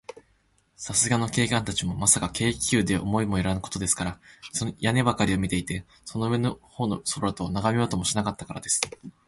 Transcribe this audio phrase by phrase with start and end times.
[0.77, 4.19] さすがの警官たちも、まさか、軽気球とは思いもよらぬものですから、
[4.79, 8.81] 屋根ばかりを見ていて、その上のほうの空などは、ながめようともしなかったからです。